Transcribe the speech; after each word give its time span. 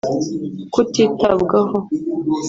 kutitabwaho 0.73 1.77